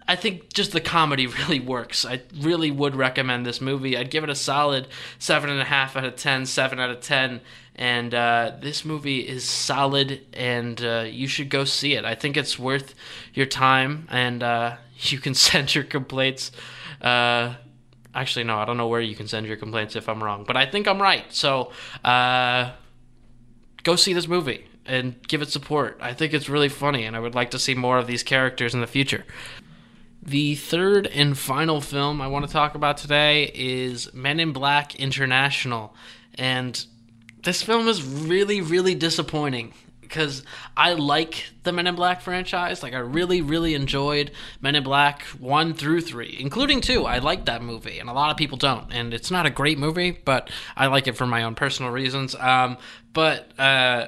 I 0.08 0.18
think 0.18 0.52
just 0.52 0.74
the 0.74 0.82
comedy 0.82 1.28
really 1.48 1.62
works. 1.62 2.06
I 2.06 2.22
really 2.38 2.70
would 2.70 2.98
recommend 2.98 3.46
this 3.46 3.62
movie. 3.62 3.96
I'd 3.96 4.10
give 4.10 4.26
it 4.26 4.30
a 4.30 4.36
solid 4.36 4.90
seven 5.20 5.50
and 5.50 5.62
a 5.62 5.64
half 5.64 5.96
out 5.96 6.04
of 6.04 6.18
ten, 6.18 6.46
seven 6.46 6.80
out 6.80 6.90
of 6.90 7.00
ten, 7.00 7.40
and 7.82 8.14
uh, 8.14 8.52
this 8.62 8.86
movie 8.86 9.22
is 9.22 9.44
solid, 9.44 10.22
and 10.34 10.80
uh, 10.84 11.06
you 11.10 11.28
should 11.28 11.50
go 11.50 11.64
see 11.66 11.96
it. 11.96 12.06
I 12.06 12.14
think 12.14 12.38
it's 12.38 12.60
worth 12.60 12.94
your 13.34 13.48
time, 13.48 14.08
and 14.12 14.44
uh, 14.44 14.76
you 15.00 15.18
can 15.18 15.34
send 15.34 15.74
your 15.74 15.84
complaints. 15.84 16.52
Uh, 17.02 17.56
actually, 18.14 18.44
no, 18.44 18.60
I 18.60 18.66
don't 18.66 18.78
know 18.78 18.88
where 18.88 19.02
you 19.02 19.16
can 19.16 19.28
send 19.28 19.48
your 19.48 19.58
complaints 19.58 19.96
if 19.96 20.08
I'm 20.08 20.24
wrong, 20.24 20.44
but 20.46 20.56
I 20.56 20.68
think 20.68 20.88
I'm 20.88 21.02
right. 21.02 21.26
So 21.34 21.72
uh, 22.04 22.74
go 23.82 23.96
see 23.96 24.14
this 24.14 24.28
movie 24.28 24.68
and 24.86 25.16
give 25.28 25.42
it 25.42 25.50
support. 25.50 25.98
I 26.00 26.14
think 26.14 26.36
it's 26.36 26.50
really 26.50 26.70
funny, 26.70 27.06
and 27.06 27.16
I 27.16 27.20
would 27.20 27.34
like 27.34 27.50
to 27.50 27.60
see 27.60 27.74
more 27.74 27.98
of 27.98 28.06
these 28.06 28.22
characters 28.22 28.76
in 28.76 28.82
the 28.82 28.88
future. 28.88 29.26
The 30.22 30.54
third 30.54 31.08
and 31.08 31.36
final 31.36 31.82
film 31.82 32.22
I 32.22 32.28
want 32.28 32.46
to 32.46 32.52
talk 32.52 32.76
about 32.76 32.98
today 32.98 33.52
is 33.56 34.14
Men 34.14 34.40
in 34.40 34.54
Black 34.54 34.94
International. 34.94 35.96
And 36.36 36.86
this 37.44 37.62
film 37.62 37.88
is 37.88 38.04
really, 38.04 38.62
really 38.62 38.96
disappointing 38.96 39.74
because 40.02 40.44
I 40.76 40.94
like 40.94 41.46
the 41.64 41.72
Men 41.72 41.88
in 41.88 41.96
Black 41.96 42.22
franchise. 42.22 42.84
Like, 42.84 42.94
I 42.94 43.00
really, 43.00 43.42
really 43.42 43.74
enjoyed 43.74 44.32
Men 44.60 44.76
in 44.76 44.84
Black 44.84 45.24
1 45.40 45.74
through 45.74 46.02
3, 46.02 46.38
including 46.40 46.82
2. 46.82 47.06
I 47.06 47.20
like 47.20 47.46
that 47.46 47.64
movie, 47.64 47.98
and 47.98 48.10
a 48.10 48.14
lot 48.14 48.30
of 48.30 48.36
people 48.36 48.58
don't. 48.58 48.92
And 48.92 49.14
it's 49.14 49.32
not 49.32 49.46
a 49.46 49.50
great 49.50 49.80
movie, 49.80 50.12
but 50.12 50.50
I 50.76 50.88
like 50.88 51.08
it 51.08 51.16
for 51.16 51.26
my 51.26 51.44
own 51.44 51.56
personal 51.56 51.92
reasons. 51.92 52.36
Um, 52.36 52.78
but 53.14 53.58
uh, 53.58 54.08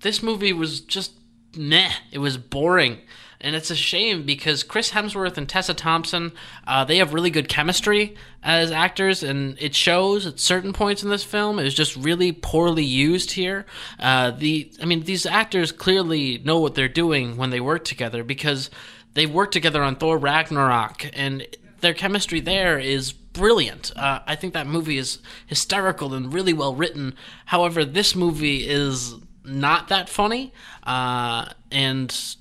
this 0.00 0.22
movie 0.22 0.54
was 0.54 0.80
just 0.80 1.12
meh. 1.54 1.92
It 2.10 2.18
was 2.18 2.38
boring 2.38 2.98
and 3.42 3.56
it's 3.56 3.70
a 3.70 3.76
shame 3.76 4.22
because 4.24 4.62
Chris 4.62 4.92
Hemsworth 4.92 5.36
and 5.36 5.48
Tessa 5.48 5.74
Thompson, 5.74 6.32
uh, 6.66 6.84
they 6.84 6.98
have 6.98 7.12
really 7.12 7.30
good 7.30 7.48
chemistry 7.48 8.14
as 8.42 8.70
actors, 8.70 9.22
and 9.22 9.56
it 9.60 9.74
shows 9.74 10.26
at 10.26 10.38
certain 10.40 10.72
points 10.72 11.02
in 11.02 11.10
this 11.10 11.24
film. 11.24 11.58
It 11.58 11.64
was 11.64 11.74
just 11.74 11.96
really 11.96 12.32
poorly 12.32 12.84
used 12.84 13.32
here. 13.32 13.66
Uh, 13.98 14.30
the, 14.30 14.72
I 14.80 14.84
mean, 14.84 15.02
these 15.02 15.26
actors 15.26 15.72
clearly 15.72 16.38
know 16.38 16.60
what 16.60 16.74
they're 16.74 16.88
doing 16.88 17.36
when 17.36 17.50
they 17.50 17.60
work 17.60 17.84
together 17.84 18.24
because 18.24 18.70
they 19.14 19.26
worked 19.26 19.52
together 19.52 19.82
on 19.82 19.96
Thor 19.96 20.16
Ragnarok, 20.16 21.10
and 21.12 21.46
their 21.80 21.94
chemistry 21.94 22.40
there 22.40 22.78
is 22.78 23.12
brilliant. 23.12 23.92
Uh, 23.96 24.20
I 24.26 24.36
think 24.36 24.54
that 24.54 24.66
movie 24.66 24.98
is 24.98 25.18
hysterical 25.46 26.14
and 26.14 26.32
really 26.32 26.52
well 26.52 26.74
written. 26.74 27.14
However, 27.46 27.84
this 27.84 28.14
movie 28.14 28.68
is 28.68 29.14
not 29.44 29.88
that 29.88 30.08
funny, 30.08 30.52
uh, 30.84 31.46
and 31.70 32.36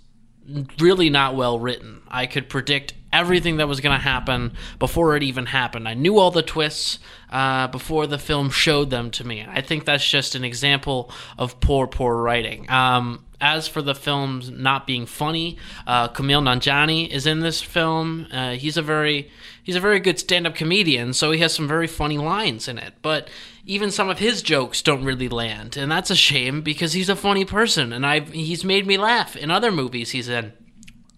really 0.80 1.10
not 1.10 1.36
well 1.36 1.60
written. 1.60 2.02
I 2.08 2.26
could 2.26 2.50
predict 2.50 2.94
everything 3.14 3.58
that 3.58 3.68
was 3.68 3.80
going 3.80 3.98
to 3.98 4.04
happen 4.04 4.54
before 4.80 5.16
it 5.16 5.24
even 5.24 5.46
happened. 5.46 5.88
I 5.88 5.94
knew 5.94 6.18
all 6.18 6.32
the 6.32 6.42
twists 6.42 7.00
uh, 7.30 7.68
before 7.68 8.08
the 8.08 8.18
film 8.18 8.50
showed 8.50 8.90
them 8.90 9.12
to 9.12 9.26
me. 9.26 9.46
I 9.48 9.62
think 9.62 9.86
that's 9.86 10.08
just 10.08 10.36
an 10.36 10.44
example 10.44 11.12
of 11.38 11.60
poor, 11.60 11.88
poor 11.88 12.16
writing. 12.22 12.70
Um, 12.70 13.26
as 13.42 13.68
for 13.68 13.82
the 13.82 13.96
films 13.96 14.50
not 14.50 14.86
being 14.88 15.06
funny, 15.06 15.58
uh, 15.88 16.08
Kumail 16.10 16.42
Nanjiani 16.42 17.10
is 17.10 17.26
in 17.26 17.40
this 17.40 17.62
film. 17.62 18.28
Uh, 18.32 18.52
he's 18.52 18.78
a 18.78 18.82
very 18.82 19.30
he's 19.64 19.76
a 19.76 19.80
very 19.80 20.00
good 20.00 20.20
stand-up 20.20 20.56
comedian, 20.56 21.14
so 21.14 21.32
he 21.32 21.40
has 21.40 21.54
some 21.54 21.68
very 21.68 21.88
funny 21.88 22.18
lines 22.18 22.68
in 22.68 22.78
it. 22.78 22.94
But 23.02 23.30
even 23.66 23.92
some 23.92 24.10
of 24.10 24.20
his 24.20 24.42
jokes 24.42 24.82
don't 24.82 25.04
really 25.04 25.28
land, 25.28 25.76
and 25.76 25.92
that's 25.92 26.12
a 26.12 26.16
shame 26.16 26.62
because 26.62 26.94
he's 26.94 27.10
a 27.10 27.16
funny 27.16 27.44
person, 27.44 27.92
and 27.92 28.06
I 28.06 28.22
he's 28.22 28.64
made 28.64 28.86
me 28.86 28.98
laugh 28.98 29.36
in 29.36 29.52
other 29.52 29.72
movies 29.72 30.12
he's 30.12 30.30
in. 30.30 30.54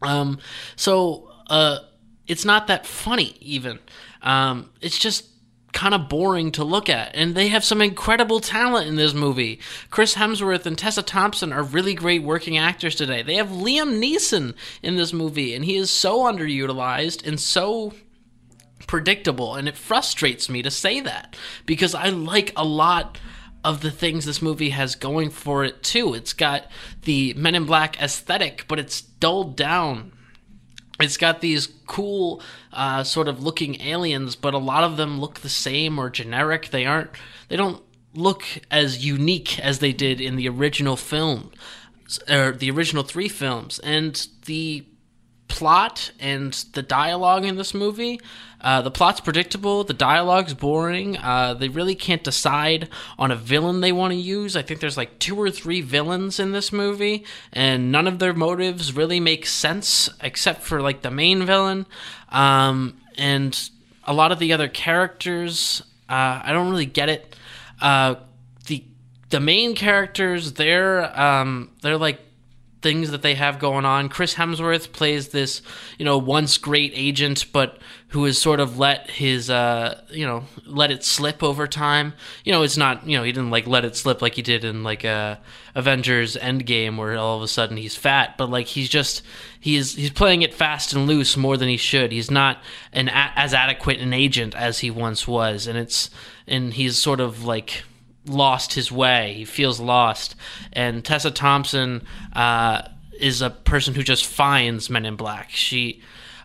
Um, 0.01 0.39
so 0.75 1.30
uh, 1.48 1.80
it's 2.27 2.46
not 2.46 2.68
that 2.68 2.86
funny 2.86 3.36
even. 3.42 3.80
Um, 4.22 4.70
it's 4.82 4.98
just 4.98 5.25
kind 5.74 5.94
of 5.94 6.08
boring 6.08 6.51
to 6.53 6.63
look 6.63 6.89
at. 6.89 7.15
And 7.15 7.36
they 7.36 7.50
have 7.50 7.63
some 7.63 7.82
incredible 7.82 8.39
talent 8.39 8.88
in 8.88 8.96
this 8.96 9.13
movie. 9.13 9.60
Chris 9.89 10.15
Hemsworth 10.15 10.65
and 10.65 10.77
Tessa 10.77 11.03
Thompson 11.03 11.51
are 11.51 11.63
really 11.63 11.94
great 11.94 12.24
working 12.24 12.58
actors 12.58 12.96
today. 12.96 13.24
They 13.24 13.36
have 13.36 13.50
Liam 13.50 14.00
Neeson 14.00 14.56
in 14.82 14.96
this 14.96 15.12
movie, 15.12 15.53
and 15.53 15.65
he 15.65 15.75
is 15.75 15.89
so 15.89 16.20
underutilized 16.20 17.27
and 17.27 17.39
so 17.39 17.94
predictable. 18.88 19.56
And 19.56 19.68
it 19.68 19.75
frustrates 19.75 20.50
me 20.50 20.62
to 20.62 20.72
say 20.72 21.01
that 21.01 21.36
because 21.65 21.96
I 21.96 22.10
like 22.10 22.53
a 22.56 22.63
lot 22.63 23.18
of 23.63 23.82
the 23.82 23.92
things 23.92 24.25
this 24.25 24.42
movie 24.42 24.72
has 24.72 24.96
going 24.96 25.30
for 25.30 25.63
it 25.63 25.84
too. 25.84 26.13
It's 26.13 26.34
got 26.34 26.70
the 27.03 27.34
Men 27.34 27.56
in 27.56 27.65
Black 27.65 28.01
aesthetic, 28.01 28.65
but 28.68 28.80
it's 28.80 29.01
dulled 29.01 29.56
down 29.56 30.12
it's 31.03 31.17
got 31.17 31.41
these 31.41 31.67
cool 31.86 32.41
uh, 32.72 33.03
sort 33.03 33.27
of 33.27 33.43
looking 33.43 33.81
aliens 33.81 34.36
but 34.36 34.53
a 34.53 34.57
lot 34.60 34.83
of 34.83 34.98
them 34.98 35.19
look 35.19 35.39
the 35.39 35.50
same 35.50 36.00
or 36.00 36.10
generic. 36.10 36.69
They 36.72 36.86
aren't 36.86 37.12
they 37.50 37.55
don't 37.55 37.83
look 38.15 38.43
as 38.72 39.05
unique 39.05 39.60
as 39.60 39.79
they 39.79 39.93
did 39.93 40.22
in 40.22 40.36
the 40.36 40.48
original 40.48 40.95
film 40.95 41.51
or 42.29 42.51
the 42.51 42.72
original 42.72 43.03
three 43.03 43.29
films. 43.29 43.79
And 43.79 44.27
the 44.45 44.86
plot 45.53 46.12
and 46.19 46.51
the 46.74 46.81
dialogue 46.81 47.45
in 47.45 47.57
this 47.57 47.75
movie. 47.75 48.19
Uh, 48.60 48.81
the 48.81 48.89
plot's 48.89 49.19
predictable, 49.19 49.83
the 49.83 49.93
dialogue's 49.93 50.55
boring. 50.55 51.15
Uh, 51.17 51.53
they 51.53 51.69
really 51.69 51.93
can't 51.93 52.24
decide 52.24 52.89
on 53.19 53.29
a 53.29 53.36
villain 53.36 53.79
they 53.79 53.91
want 53.91 54.12
to 54.13 54.17
use. 54.17 54.55
I 54.55 54.63
think 54.63 54.79
there's 54.79 54.98
like 54.98 55.19
two 55.19 55.39
or 55.39 55.51
three 55.51 55.81
villains 55.81 56.39
in 56.39 56.53
this 56.53 56.74
movie, 56.74 57.24
and 57.51 57.91
none 57.91 58.07
of 58.07 58.17
their 58.17 58.33
motives 58.33 58.93
really 58.93 59.19
make 59.19 59.45
sense 59.45 60.10
except 60.22 60.63
for 60.63 60.81
like 60.81 61.03
the 61.03 61.12
main 61.12 61.45
villain. 61.45 61.86
Um, 62.29 62.98
and 63.15 63.69
a 64.05 64.13
lot 64.13 64.31
of 64.31 64.39
the 64.39 64.53
other 64.53 64.67
characters, 64.67 65.83
uh, 66.10 66.41
I 66.43 66.51
don't 66.51 66.72
really 66.72 66.88
get 66.88 67.10
it. 67.10 67.36
Uh, 67.79 68.15
the 68.65 68.83
the 69.29 69.39
main 69.39 69.75
characters, 69.75 70.53
they're 70.53 71.19
um, 71.19 71.69
they're 71.83 71.98
like 71.98 72.22
things 72.83 73.09
that 73.11 73.21
they 73.21 73.33
have 73.35 73.57
going 73.57 73.85
on. 73.85 74.09
Chris 74.09 74.35
Hemsworth 74.35 74.91
plays 74.91 75.29
this, 75.29 75.61
you 75.97 76.05
know, 76.05 76.17
once 76.17 76.57
great 76.57 76.91
agent, 76.93 77.45
but 77.51 77.79
who 78.09 78.25
has 78.25 78.37
sort 78.37 78.59
of 78.59 78.77
let 78.77 79.09
his, 79.09 79.49
uh, 79.49 79.99
you 80.11 80.25
know, 80.25 80.43
let 80.67 80.91
it 80.91 81.03
slip 81.03 81.41
over 81.41 81.65
time. 81.65 82.13
You 82.43 82.51
know, 82.51 82.61
it's 82.61 82.77
not, 82.77 83.07
you 83.07 83.17
know, 83.17 83.23
he 83.23 83.31
didn't 83.31 83.49
like 83.49 83.65
let 83.65 83.85
it 83.85 83.95
slip 83.95 84.21
like 84.21 84.35
he 84.35 84.43
did 84.43 84.63
in 84.63 84.83
like 84.83 85.03
uh, 85.03 85.37
Avengers 85.73 86.35
Endgame, 86.35 86.97
where 86.97 87.17
all 87.17 87.37
of 87.37 87.41
a 87.41 87.47
sudden 87.47 87.77
he's 87.77 87.95
fat, 87.95 88.37
but 88.37 88.51
like 88.51 88.67
he's 88.67 88.89
just 88.89 89.23
he's 89.59 89.95
he's 89.95 90.11
playing 90.11 90.43
it 90.43 90.53
fast 90.53 90.93
and 90.93 91.07
loose 91.07 91.35
more 91.35 91.57
than 91.57 91.69
he 91.69 91.77
should. 91.77 92.11
He's 92.11 92.29
not 92.29 92.61
an 92.91 93.09
as 93.09 93.53
adequate 93.53 93.99
an 93.99 94.13
agent 94.13 94.53
as 94.53 94.79
he 94.79 94.91
once 94.91 95.27
was, 95.27 95.65
and 95.65 95.77
it's 95.77 96.11
and 96.45 96.73
he's 96.73 96.97
sort 96.97 97.19
of 97.19 97.43
like 97.43 97.83
lost 98.25 98.74
his 98.74 98.92
way. 98.92 99.34
He 99.34 99.46
feels 99.46 99.80
lost. 99.80 100.36
And 100.72 101.03
Tessa 101.03 101.32
Thompson 101.32 102.06
uh, 102.34 102.84
is 103.20 103.42
a 103.42 103.50
person 103.50 103.94
who 103.94 104.03
just 104.03 104.25
finds 104.25 104.89
Men 104.89 105.06
in 105.06 105.15
Black. 105.15 105.50
She 105.50 106.01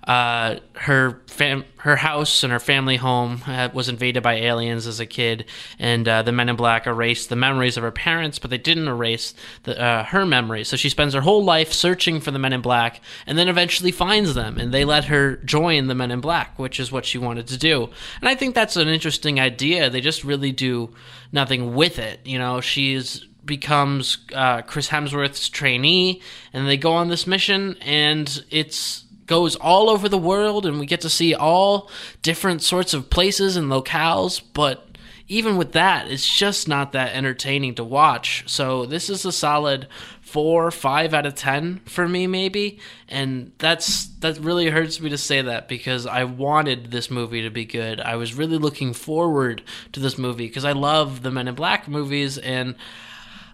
uh, 0.08 0.58
her 0.74 1.20
fam- 1.26 1.66
her 1.80 1.96
house 1.96 2.42
and 2.42 2.50
her 2.50 2.58
family 2.58 2.96
home 2.96 3.42
uh, 3.46 3.68
was 3.74 3.90
invaded 3.90 4.22
by 4.22 4.36
aliens 4.36 4.86
as 4.86 5.00
a 5.00 5.06
kid, 5.06 5.44
and 5.78 6.08
uh, 6.08 6.22
the 6.22 6.32
Men 6.32 6.48
in 6.48 6.56
Black 6.56 6.86
erased 6.86 7.28
the 7.28 7.36
memories 7.36 7.76
of 7.76 7.82
her 7.82 7.90
parents, 7.90 8.38
but 8.38 8.48
they 8.48 8.56
didn't 8.56 8.88
erase 8.88 9.34
the, 9.64 9.78
uh, 9.78 10.04
her 10.04 10.24
memories. 10.24 10.68
So 10.68 10.78
she 10.78 10.88
spends 10.88 11.12
her 11.12 11.20
whole 11.20 11.44
life 11.44 11.74
searching 11.74 12.20
for 12.20 12.30
the 12.30 12.38
Men 12.38 12.54
in 12.54 12.62
Black, 12.62 13.02
and 13.26 13.36
then 13.36 13.48
eventually 13.48 13.92
finds 13.92 14.32
them, 14.32 14.56
and 14.56 14.72
they 14.72 14.86
let 14.86 15.04
her 15.04 15.36
join 15.36 15.88
the 15.88 15.94
Men 15.94 16.10
in 16.10 16.22
Black, 16.22 16.58
which 16.58 16.80
is 16.80 16.90
what 16.90 17.04
she 17.04 17.18
wanted 17.18 17.46
to 17.48 17.58
do. 17.58 17.90
And 18.20 18.30
I 18.30 18.34
think 18.34 18.54
that's 18.54 18.76
an 18.76 18.88
interesting 18.88 19.38
idea. 19.38 19.90
They 19.90 20.00
just 20.00 20.24
really 20.24 20.52
do 20.52 20.94
nothing 21.32 21.74
with 21.74 21.98
it. 21.98 22.20
You 22.24 22.38
know, 22.38 22.62
she's 22.62 23.26
becomes 23.44 24.18
uh, 24.34 24.62
Chris 24.62 24.88
Hemsworth's 24.88 25.48
trainee, 25.48 26.22
and 26.52 26.68
they 26.68 26.76
go 26.76 26.92
on 26.92 27.08
this 27.08 27.26
mission, 27.26 27.76
and 27.80 28.44
it's 28.50 29.04
goes 29.28 29.54
all 29.54 29.88
over 29.88 30.08
the 30.08 30.18
world 30.18 30.66
and 30.66 30.80
we 30.80 30.86
get 30.86 31.02
to 31.02 31.10
see 31.10 31.34
all 31.34 31.88
different 32.22 32.62
sorts 32.62 32.92
of 32.94 33.10
places 33.10 33.56
and 33.56 33.70
locales, 33.70 34.42
but 34.52 34.84
even 35.28 35.58
with 35.58 35.72
that, 35.72 36.10
it's 36.10 36.26
just 36.26 36.66
not 36.66 36.92
that 36.92 37.14
entertaining 37.14 37.74
to 37.74 37.84
watch. 37.84 38.44
So 38.46 38.86
this 38.86 39.10
is 39.10 39.26
a 39.26 39.30
solid 39.30 39.86
four, 40.22 40.70
five 40.70 41.12
out 41.12 41.26
of 41.26 41.34
ten 41.34 41.80
for 41.84 42.08
me, 42.08 42.26
maybe. 42.26 42.78
And 43.08 43.52
that's 43.58 44.06
that 44.20 44.38
really 44.38 44.70
hurts 44.70 45.00
me 45.00 45.10
to 45.10 45.18
say 45.18 45.42
that 45.42 45.68
because 45.68 46.06
I 46.06 46.24
wanted 46.24 46.90
this 46.90 47.10
movie 47.10 47.42
to 47.42 47.50
be 47.50 47.66
good. 47.66 48.00
I 48.00 48.16
was 48.16 48.34
really 48.34 48.58
looking 48.58 48.94
forward 48.94 49.62
to 49.92 50.00
this 50.00 50.16
movie 50.16 50.46
because 50.46 50.64
I 50.64 50.72
love 50.72 51.22
the 51.22 51.30
Men 51.30 51.48
in 51.48 51.54
Black 51.54 51.88
movies 51.88 52.38
and 52.38 52.74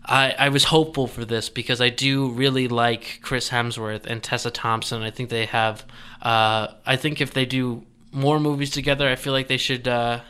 I, 0.04 0.34
I 0.38 0.48
was 0.50 0.64
hopeful 0.64 1.06
for 1.06 1.24
this 1.24 1.48
because 1.48 1.80
I 1.80 1.88
do 1.88 2.30
really 2.30 2.68
like 2.68 3.20
Chris 3.22 3.48
Hemsworth 3.48 4.04
and 4.06 4.22
Tessa 4.22 4.50
Thompson. 4.50 5.02
I 5.02 5.10
think 5.10 5.30
they 5.30 5.46
have. 5.46 5.84
Uh, 6.20 6.68
I 6.84 6.96
think 6.96 7.20
if 7.20 7.32
they 7.32 7.46
do 7.46 7.86
more 8.12 8.38
movies 8.38 8.70
together, 8.70 9.08
I 9.08 9.16
feel 9.16 9.32
like 9.32 9.48
they 9.48 9.56
should. 9.56 9.88
Uh, 9.88 10.20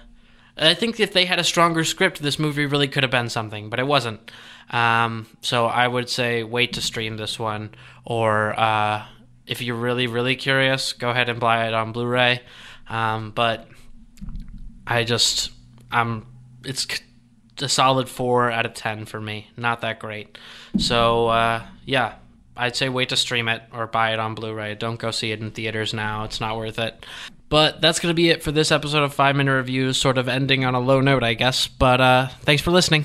I 0.57 0.75
think 0.75 1.01
if 1.01 1.13
they 1.13 1.25
had 1.25 1.41
a 1.41 1.45
stronger 1.45 1.83
script, 1.83 2.23
this 2.23 2.39
movie 2.39 2.67
really 2.67 2.87
could 2.87 3.03
have 3.03 3.11
been 3.11 3.29
something, 3.29 3.69
but 3.69 3.81
it 3.81 3.87
wasn't. 3.87 4.31
Um, 4.71 5.27
so 5.41 5.67
I 5.67 5.89
would 5.89 6.09
say 6.09 6.45
wait 6.45 6.75
to 6.75 6.81
stream 6.81 7.17
this 7.17 7.39
one, 7.39 7.71
or 8.05 8.59
uh, 8.59 9.05
if 9.47 9.61
you're 9.61 9.77
really 9.77 10.07
really 10.07 10.37
curious, 10.37 10.93
go 10.93 11.11
ahead 11.11 11.29
and 11.29 11.41
buy 11.41 11.67
it 11.67 11.75
on 11.75 11.91
Blu-ray. 11.91 12.43
Um, 12.89 13.33
but 13.33 13.69
I 14.87 15.03
just 15.03 15.51
I'm 15.91 16.27
it's 16.65 16.87
a 17.61 17.69
solid 17.69 18.09
four 18.09 18.51
out 18.51 18.67
of 18.67 18.75
ten 18.75 19.05
for 19.05 19.21
me. 19.21 19.49
Not 19.57 19.81
that 19.83 19.99
great. 20.01 20.39
So 20.79 21.29
uh, 21.29 21.63
yeah, 21.85 22.15
I'd 22.57 22.77
say 22.77 22.89
wait 22.89 23.09
to 23.11 23.17
stream 23.17 23.49
it 23.49 23.63
or 23.73 23.87
buy 23.87 24.13
it 24.13 24.19
on 24.19 24.35
Blu-ray. 24.35 24.77
Don't 24.77 24.99
go 24.99 25.11
see 25.11 25.33
it 25.33 25.41
in 25.41 25.51
theaters 25.51 25.93
now. 25.93 26.25
It's 26.25 26.41
not 26.41 26.57
worth 26.57 26.79
it. 26.79 27.05
But 27.49 27.81
that's 27.81 28.01
to 28.01 28.15
be 28.15 28.31
it 28.31 28.43
for 28.43 28.53
this 28.53 28.73
episode 28.73 29.03
of 29.03 29.15
5 29.15 29.37
Minute 29.37 29.53
Reviews, 29.53 29.97
sort 29.97 30.19
of 30.19 30.29
ending 30.29 30.65
on 30.65 30.75
a 30.75 30.81
low 30.81 31.01
note, 31.01 31.23
I 31.23 31.35
guess. 31.35 31.69
But 31.69 32.01
uh, 32.01 32.29
thanks 32.43 32.63
for 32.63 32.71
listening. 32.71 33.05